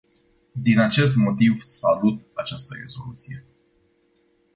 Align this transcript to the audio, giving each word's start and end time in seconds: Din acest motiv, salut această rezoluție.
Din 0.61 0.79
acest 0.79 1.15
motiv, 1.15 1.61
salut 1.61 2.25
această 2.33 2.75
rezoluție. 2.79 3.45